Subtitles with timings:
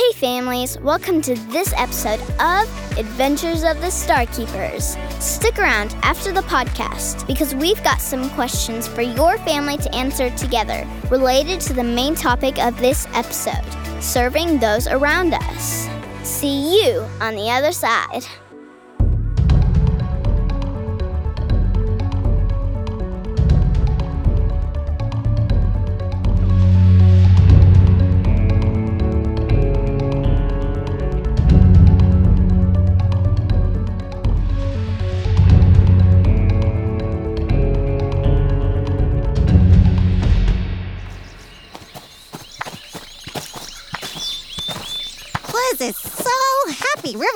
[0.00, 4.96] Hey, families, welcome to this episode of Adventures of the Starkeepers.
[5.20, 10.30] Stick around after the podcast because we've got some questions for your family to answer
[10.38, 13.62] together related to the main topic of this episode
[14.02, 15.86] serving those around us.
[16.22, 18.26] See you on the other side.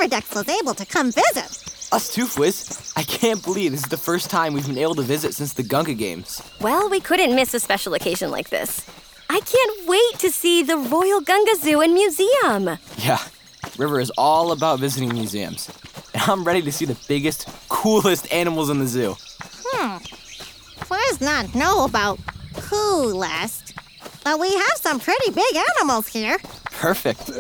[0.05, 1.93] Happy Riverdex was able to come visit.
[1.93, 2.93] Us too, Fwiz.
[2.97, 5.63] I can't believe this is the first time we've been able to visit since the
[5.63, 6.43] Gunga Games.
[6.61, 8.85] Well, we couldn't miss a special occasion like this.
[9.31, 12.79] I can't wait to see the Royal Gunga Zoo and Museum.
[12.99, 13.19] Yeah,
[13.79, 15.71] River is all about visiting museums.
[16.13, 19.17] And I'm ready to see the biggest, coolest animals in the zoo.
[19.41, 19.99] Hmm.
[20.85, 22.19] Fliz not know about
[22.55, 23.75] coolest,
[24.23, 26.39] but we have some pretty big animals here.
[26.71, 27.31] Perfect.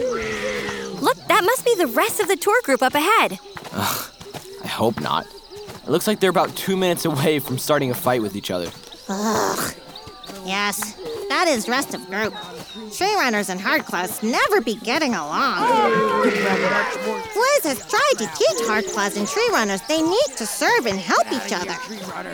[1.04, 3.38] Look, that must be the rest of the tour group up ahead.
[3.74, 4.10] Ugh,
[4.64, 5.26] I hope not.
[5.26, 8.70] It looks like they're about two minutes away from starting a fight with each other.
[9.10, 9.74] Ugh.
[10.46, 10.94] Yes,
[11.28, 12.32] that is rest of group.
[12.90, 15.66] Tree runners and hardclaws never be getting along.
[17.34, 21.30] Fliz has tried to teach hardclaws and tree runners they need to serve and help
[21.30, 21.76] each other,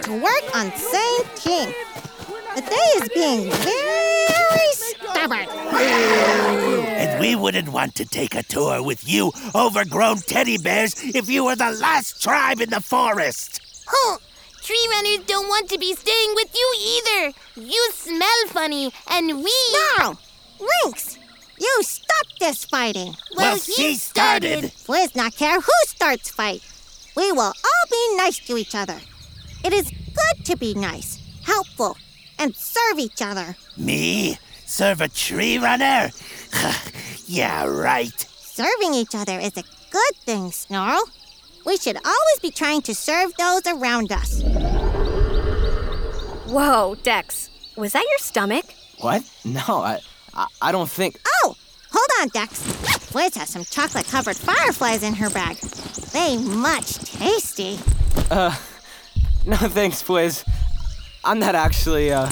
[0.02, 1.74] to work on same team.
[2.54, 5.48] But they is being very stubborn.
[7.20, 11.44] And we wouldn't want to take a tour with you overgrown teddy bears if you
[11.44, 13.60] were the last tribe in the forest.
[13.86, 14.16] Huh.
[14.62, 17.32] Tree runners don't want to be staying with you either.
[17.56, 19.54] You smell funny, and we.
[19.98, 20.16] No,
[20.84, 21.18] Lynx,
[21.58, 23.14] you stop this fighting.
[23.36, 24.72] Well, she started.
[24.72, 26.62] Fliz not care who starts fight.
[27.16, 28.98] We will all be nice to each other.
[29.62, 31.98] It is good to be nice, helpful,
[32.38, 33.56] and serve each other.
[33.76, 34.38] Me?
[34.64, 36.10] Serve a tree runner?
[37.30, 38.18] yeah, right.
[38.40, 41.00] Serving each other is a good thing, Snarl.
[41.64, 44.42] We should always be trying to serve those around us.
[46.46, 48.64] Whoa, Dex, was that your stomach?
[48.98, 49.22] What?
[49.44, 50.00] No, I,
[50.34, 51.20] I, I don't think.
[51.44, 51.54] Oh,
[51.92, 52.60] hold on, Dex.
[53.10, 55.56] Fliz has some chocolate covered fireflies in her bag.
[56.12, 57.78] They much tasty.
[58.28, 58.56] Uh,
[59.46, 60.44] no, thanks, Fwiz.
[61.24, 62.28] I'm not actually, uh.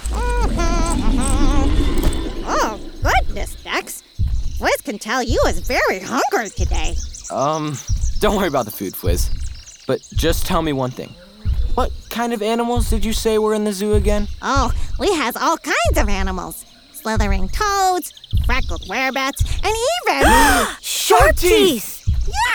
[4.89, 6.97] Can tell you is very hungry today.
[7.31, 7.77] Um,
[8.21, 9.29] don't worry about the food, Fwiz.
[9.87, 11.11] But just tell me one thing.
[11.75, 14.29] What kind of animals did you say were in the zoo again?
[14.41, 16.65] Oh, we has all kinds of animals.
[16.93, 18.13] Slithering toads,
[18.47, 19.77] freckled werebats, and
[20.09, 20.77] even...
[20.81, 22.09] Sharp teeth!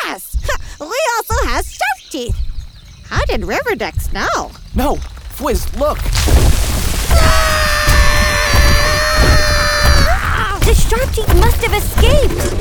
[0.04, 0.36] yes!
[0.80, 2.38] We also has sharp teeth.
[3.06, 4.52] How did Riverdex know?
[4.76, 4.96] No!
[5.38, 6.00] Fwiz, look!
[11.74, 12.54] Have escaped.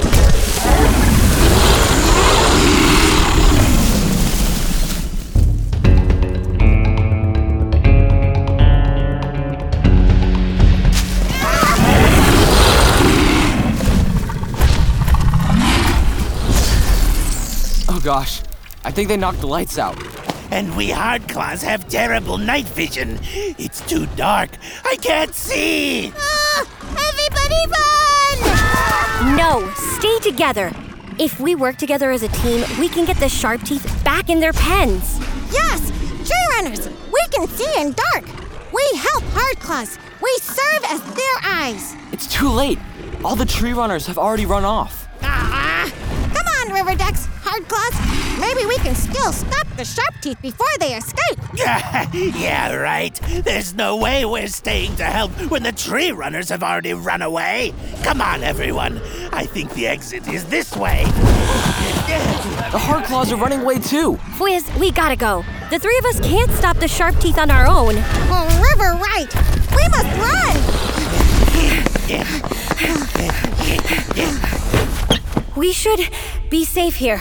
[17.88, 18.42] Oh gosh,
[18.84, 19.96] I think they knocked the lights out.
[20.50, 23.18] And we hardclaws have terrible night vision.
[23.22, 24.50] It's too dark.
[24.84, 26.12] I can't see.
[26.14, 26.66] Ah,
[27.08, 28.11] everybody run!
[29.22, 30.72] No, stay together.
[31.16, 34.40] If we work together as a team, we can get the sharp teeth back in
[34.40, 35.20] their pens.
[35.52, 35.90] Yes!
[36.26, 36.88] Tree runners!
[36.88, 38.24] We can see in dark!
[38.72, 39.96] We help Hardclaws!
[40.20, 41.94] We serve as their eyes!
[42.10, 42.80] It's too late.
[43.24, 45.06] All the tree runners have already run off.
[45.22, 45.88] Ah!
[46.34, 46.74] Come on,
[47.52, 48.40] Riverdex, Hardclaws!
[48.40, 51.38] Maybe we can still stop the sharp teeth before they escape!
[52.34, 53.14] yeah, right.
[53.44, 57.74] There's no way we're staying to help when the tree runners have already run away.
[58.02, 58.98] Come on, everyone.
[59.32, 61.04] I think the exit is this way.
[62.72, 64.14] The hard claws are running away too.
[64.36, 65.44] Fwiz, we gotta go.
[65.70, 67.94] The three of us can't stop the sharp teeth on our own.
[68.30, 69.28] Oh, River, right!
[69.76, 70.82] We must run!
[75.54, 76.08] We should
[76.50, 77.20] be safe here.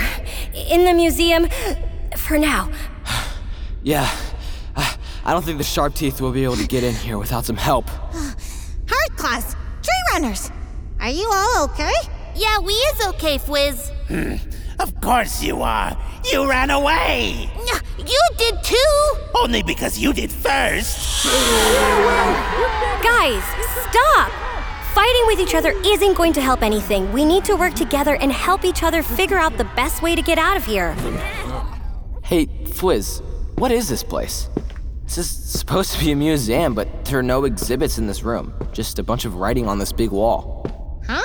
[0.53, 1.47] In the museum.
[2.17, 2.69] For now.
[3.83, 4.07] Yeah,
[4.75, 4.95] I
[5.25, 7.57] I don't think the sharp teeth will be able to get in here without some
[7.57, 7.85] help.
[8.85, 10.51] Hardclaws, tree runners!
[10.99, 11.91] Are you all okay?
[12.35, 13.89] Yeah, we is okay, Fwiz.
[14.07, 14.35] Hmm,
[14.79, 15.97] of course you are.
[16.31, 17.49] You ran away.
[17.57, 19.17] Nyah, You did too!
[19.33, 21.25] Only because you did first.
[23.01, 23.43] Guys,
[23.89, 24.31] stop!
[24.93, 27.13] Fighting with each other isn't going to help anything.
[27.13, 30.21] We need to work together and help each other figure out the best way to
[30.21, 30.93] get out of here.
[32.25, 33.21] Hey, Fwiz,
[33.57, 34.49] what is this place?
[35.05, 38.53] This is supposed to be a museum, but there are no exhibits in this room.
[38.73, 41.01] Just a bunch of writing on this big wall.
[41.07, 41.21] Huh?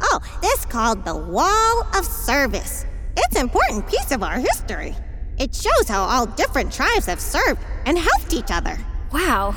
[0.00, 2.86] Oh, this called the Wall of Service.
[3.16, 4.94] It's an important piece of our history.
[5.38, 8.78] It shows how all different tribes have served and helped each other.
[9.12, 9.56] Wow,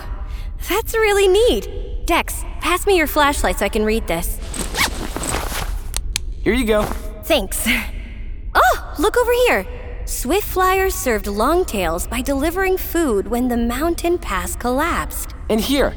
[0.68, 1.89] that's really neat.
[2.10, 4.40] Dex, pass me your flashlight so I can read this.
[6.42, 6.82] Here you go.
[7.26, 7.68] Thanks.
[8.56, 9.68] Oh, look over here.
[10.06, 15.36] Swift Flyers served longtails by delivering food when the mountain pass collapsed.
[15.52, 15.94] And here,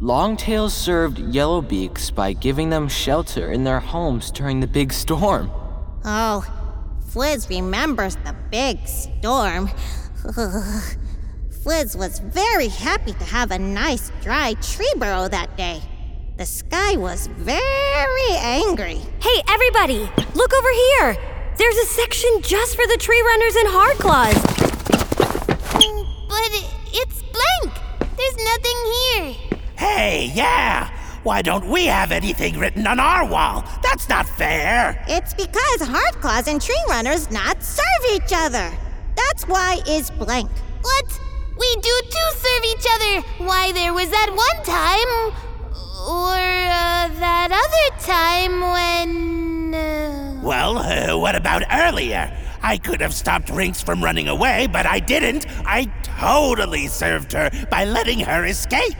[0.00, 5.50] Longtails served Yellowbeaks by giving them shelter in their homes during the big storm.
[6.04, 6.44] Oh,
[7.08, 9.70] Fliz remembers the big storm.
[11.62, 15.80] Fliz was very happy to have a nice dry tree burrow that day.
[16.36, 18.98] The sky was very angry.
[19.20, 21.16] Hey, everybody, look over here.
[21.56, 24.42] There's a section just for the tree runners and hard claws.
[26.28, 26.50] But
[26.92, 27.78] it's blank.
[28.16, 29.58] There's nothing here.
[29.76, 30.90] Hey, yeah!
[31.22, 33.62] Why don't we have anything written on our wall?
[33.84, 35.04] That's not fair!
[35.06, 38.68] It's because Hardclaws and Tree Runners not serve each other.
[39.14, 40.50] That's why it's blank.
[40.80, 41.20] What?
[41.58, 43.20] We do too serve each other.
[43.44, 45.10] Why, there was that one time.
[46.08, 49.74] Or uh, that other time when.
[49.74, 50.40] Uh...
[50.42, 52.36] Well, uh, what about earlier?
[52.62, 55.46] I could have stopped Rinks from running away, but I didn't.
[55.66, 58.96] I totally served her by letting her escape.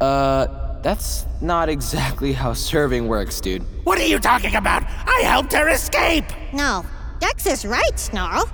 [0.00, 0.46] Uh,
[0.82, 3.62] that's not exactly how serving works, dude.
[3.84, 4.84] What are you talking about?
[4.84, 6.26] I helped her escape!
[6.52, 6.84] No,
[7.18, 8.48] Dex is right, Snarl.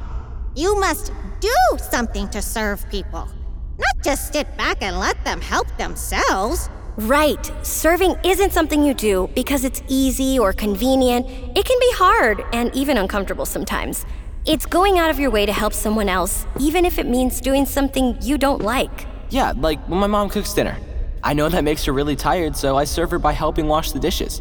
[0.54, 3.28] You must do something to serve people,
[3.82, 6.70] not just sit back and let them help themselves.
[6.96, 11.26] Right, serving isn't something you do because it's easy or convenient.
[11.56, 14.04] It can be hard and even uncomfortable sometimes.
[14.44, 17.64] It's going out of your way to help someone else, even if it means doing
[17.64, 19.06] something you don't like.
[19.30, 20.76] Yeah, like when my mom cooks dinner.
[21.24, 24.00] I know that makes her really tired, so I serve her by helping wash the
[24.00, 24.40] dishes.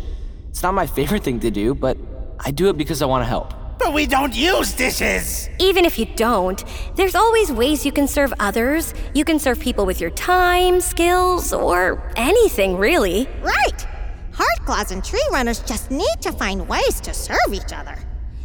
[0.49, 1.97] It's not my favorite thing to do, but
[2.39, 3.53] I do it because I want to help.
[3.83, 5.49] But we don't use dishes!
[5.57, 6.63] Even if you don't,
[6.95, 8.93] there's always ways you can serve others.
[9.15, 13.27] You can serve people with your time, skills, or anything really.
[13.41, 13.87] Right!
[14.33, 17.97] Hardclaws and Tree Runners just need to find ways to serve each other.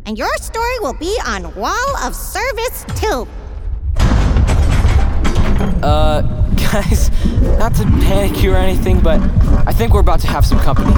[0.06, 3.28] And your story will be on Wall of Service too.
[5.82, 6.22] Uh,
[6.72, 7.10] guys,
[7.58, 9.20] not to panic you or anything, but
[9.66, 10.94] I think we're about to have some company.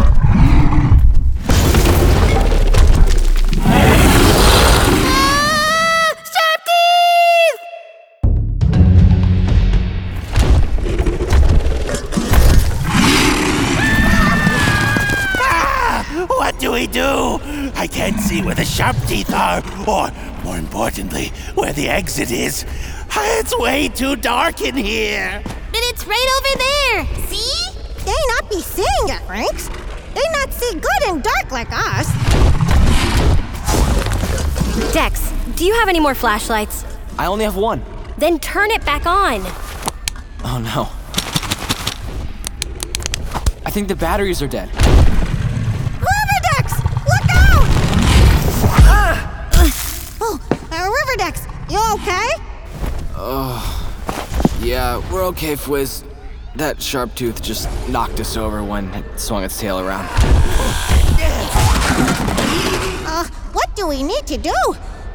[17.78, 20.10] I can't see where the sharp teeth are, or,
[20.42, 22.64] more importantly, where the exit is.
[23.12, 25.40] Ah, it's way too dark in here.
[25.44, 27.26] But it's right over there.
[27.28, 27.70] See?
[28.04, 29.68] They not be seeing it, Rinks.
[30.12, 32.08] They not see good and dark like us.
[34.92, 36.84] Dex, do you have any more flashlights?
[37.16, 37.84] I only have one.
[38.16, 39.42] Then turn it back on.
[40.44, 40.88] Oh no.
[43.64, 44.68] I think the batteries are dead.
[51.70, 52.28] You okay?
[53.14, 53.60] Oh,
[54.60, 56.04] yeah, we're okay, Fwiz.
[56.56, 60.08] That sharp tooth just knocked us over when it swung its tail around.
[63.06, 64.54] Uh, what do we need to do?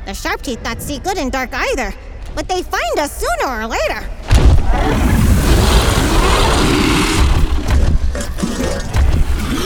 [0.05, 1.93] The sharp teeth not see good in dark either,
[2.35, 4.07] but they find us sooner or later.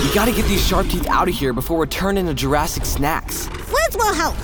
[0.04, 3.48] We gotta get these sharp teeth out of here before we're turned into Jurassic snacks.
[3.48, 4.36] Fliz will help.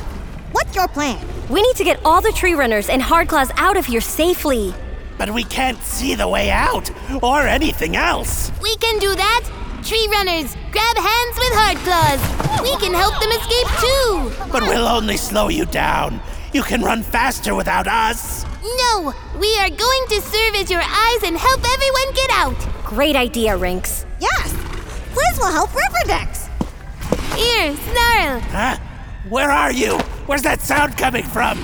[0.53, 1.19] What's your plan?
[1.49, 4.73] We need to get all the tree runners and hardclaws out of here safely.
[5.17, 6.91] But we can't see the way out,
[7.23, 8.51] or anything else.
[8.61, 9.41] We can do that.
[9.83, 12.21] Tree runners, grab hands with hard claws.
[12.61, 14.51] We can help them escape too.
[14.51, 16.21] But we'll only slow you down.
[16.53, 18.45] You can run faster without us.
[18.63, 22.85] No, we are going to serve as your eyes and help everyone get out.
[22.85, 24.05] Great idea, Rinks.
[24.21, 24.53] Yes,
[25.13, 26.47] Fliz will help Riverdex.
[27.35, 28.39] Here, Snarl.
[28.39, 28.77] Huh?
[29.29, 29.99] Where are you?
[30.25, 31.59] Where's that sound coming from?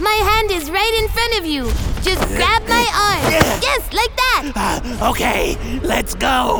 [0.00, 1.66] My hand is right in front of you.
[2.02, 3.32] Just grab my arm.
[3.62, 4.52] Yes, like that.
[4.56, 6.56] Uh, okay, let's go.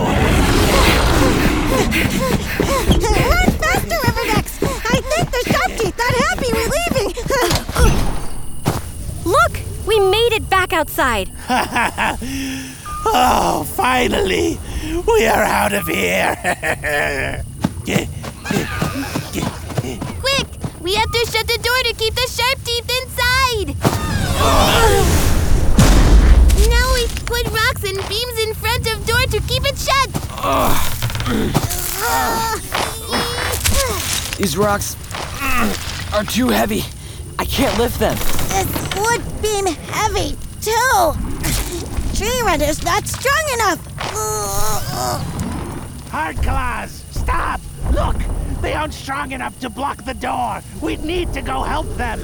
[3.01, 4.63] Run faster, Riverdex!
[4.63, 7.11] I think the sharp teeth not happy we're leaving.
[9.33, 9.53] Look,
[9.87, 11.31] we made it back outside.
[13.03, 14.61] Oh, finally!
[15.07, 16.37] We are out of here!
[20.81, 20.93] Quick!
[20.93, 23.77] We have to shut the door to keep the sharp teeth inside!
[26.69, 30.11] now we put rocks and beams in front of door to keep it shut!
[34.39, 34.97] These rocks
[36.13, 36.85] are too heavy.
[37.39, 38.17] I can't lift them.
[38.49, 41.15] This wood beam heavy, too.
[42.15, 43.87] Tree runner's not strong enough.
[46.11, 47.61] Hard claws, stop!
[47.93, 48.17] Look,
[48.61, 50.63] they aren't strong enough to block the door.
[50.81, 52.21] We need to go help them.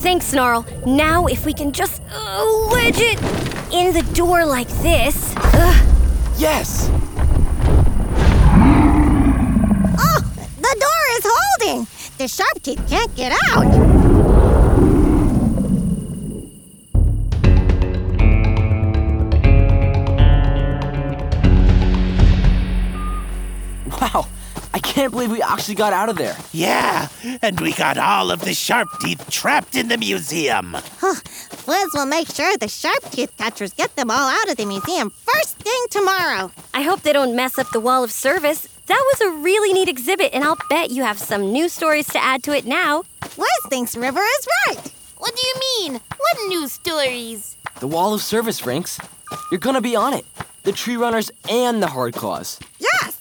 [0.00, 0.66] Thanks, Snarl.
[0.86, 3.20] Now, if we can just uh, wedge it
[3.72, 5.34] in the door like this.
[5.36, 5.86] Ugh.
[6.38, 6.88] Yes!
[9.98, 10.20] Oh,
[10.56, 11.86] the door is holding.
[12.18, 13.99] The sharp teeth can't get out.
[25.00, 26.36] Can't believe we actually got out of there.
[26.52, 27.08] Yeah,
[27.40, 30.74] and we got all of the sharp teeth trapped in the museum.
[30.74, 35.08] Fliz will make sure the sharp tooth catchers get them all out of the museum
[35.08, 36.52] first thing tomorrow.
[36.74, 38.68] I hope they don't mess up the wall of service.
[38.88, 42.22] That was a really neat exhibit, and I'll bet you have some new stories to
[42.22, 43.04] add to it now.
[43.22, 44.92] Fliz thinks River is right.
[45.16, 45.54] What do you
[45.88, 46.00] mean?
[46.18, 47.56] What new stories?
[47.78, 49.00] The wall of service, Rinks.
[49.50, 50.26] You're gonna be on it.
[50.64, 52.58] The tree runners and the hard claws.
[52.78, 53.19] Yes.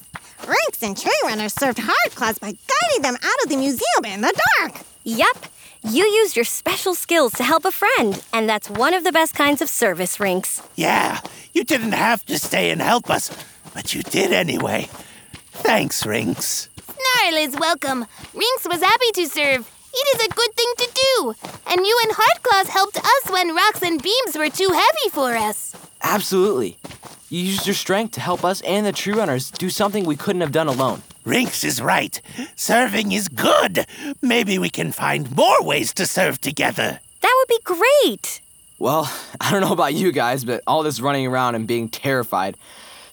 [0.49, 4.21] Rinks and Tree Runners served hard claws by guiding them out of the museum in
[4.21, 4.81] the dark.
[5.03, 5.45] Yep.
[5.83, 9.35] You used your special skills to help a friend, and that's one of the best
[9.35, 10.61] kinds of service, Rinks.
[10.75, 11.21] Yeah,
[11.53, 13.29] you didn't have to stay and help us,
[13.73, 14.89] but you did anyway.
[15.51, 16.67] Thanks, Rinks.
[16.83, 18.07] Snarl is welcome.
[18.33, 19.69] Rinks was happy to serve.
[19.93, 21.35] It is a good thing to do.
[21.67, 25.75] And you and Hardclaws helped us when rocks and beams were too heavy for us.
[26.01, 26.77] Absolutely.
[27.31, 30.41] You used your strength to help us and the tree runners do something we couldn't
[30.41, 31.03] have done alone.
[31.25, 32.19] Rinks is right.
[32.55, 33.85] Serving is good.
[34.19, 36.99] Maybe we can find more ways to serve together.
[37.21, 38.41] That would be great.
[38.79, 42.57] Well, I don't know about you guys, but all this running around and being terrified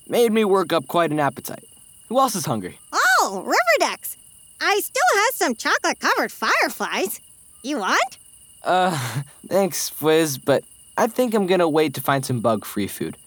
[0.09, 1.65] made me work up quite an appetite.
[2.09, 2.79] Who else is hungry?
[2.93, 4.17] Oh, Riverdex.
[4.63, 7.21] I still have some chocolate covered fireflies.
[7.63, 8.19] You want?
[8.65, 10.65] Uh, thanks, Fizz, but
[10.97, 13.19] I think I'm gonna wait to find some bug free food.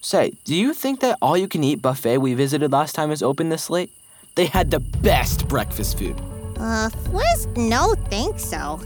[0.00, 3.22] Say, do you think that all you can eat buffet we visited last time is
[3.22, 3.90] open this late?
[4.34, 6.18] They had the best breakfast food.
[6.56, 8.80] Uh, Fliz, no think so.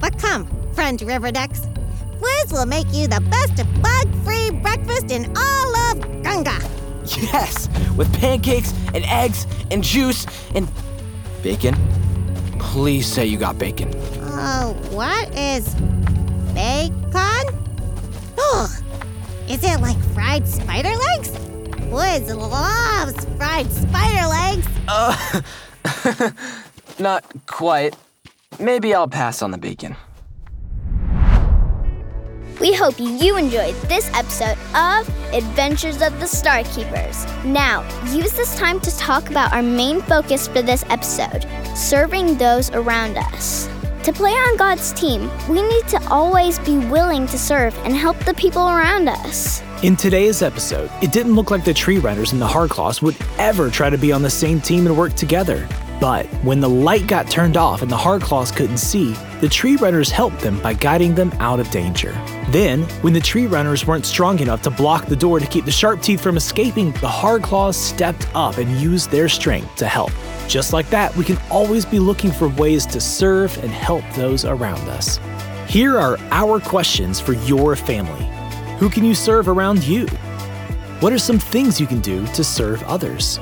[0.00, 1.66] But come, friend Riverdex.
[2.18, 6.58] Fliz will make you the best bug-free breakfast in all of Gunga.
[7.20, 10.68] Yes, with pancakes and eggs and juice and
[11.42, 11.74] bacon.
[12.60, 13.92] Please say you got bacon.
[14.20, 15.74] Oh, what is
[16.54, 17.00] bacon?
[18.42, 18.79] Oh,
[19.50, 21.30] is it like fried spider legs?
[21.88, 24.68] Fliz loves fried spider legs.
[24.86, 25.40] Uh,
[27.00, 27.96] not quite.
[28.60, 29.96] Maybe I'll pass on the bacon.
[32.60, 37.26] We hope you enjoyed this episode of Adventures of the Star Keepers.
[37.44, 42.70] Now, use this time to talk about our main focus for this episode serving those
[42.70, 43.68] around us.
[44.04, 48.18] To play on God's team, we need to always be willing to serve and help
[48.20, 49.62] the people around us.
[49.82, 53.68] In today's episode, it didn't look like the Tree Runners and the Hardclaws would ever
[53.68, 55.68] try to be on the same team and work together.
[56.00, 60.10] But when the light got turned off and the Hardclaws couldn't see, the Tree Runners
[60.10, 62.12] helped them by guiding them out of danger.
[62.50, 65.70] Then, when the Tree Runners weren't strong enough to block the door to keep the
[65.70, 70.12] Sharp Teeth from escaping, the Hardclaws stepped up and used their strength to help.
[70.46, 74.44] Just like that, we can always be looking for ways to serve and help those
[74.44, 75.18] around us.
[75.68, 78.28] Here are our questions for your family.
[78.78, 80.06] Who can you serve around you?
[81.00, 83.38] What are some things you can do to serve others?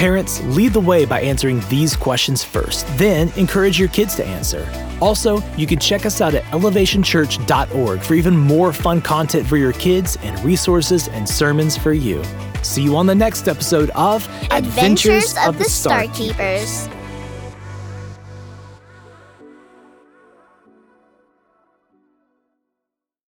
[0.00, 4.66] Parents, lead the way by answering these questions first, then encourage your kids to answer.
[5.02, 9.74] Also, you can check us out at elevationchurch.org for even more fun content for your
[9.74, 12.24] kids and resources and sermons for you.
[12.62, 16.88] See you on the next episode of Adventures of the Star Keepers.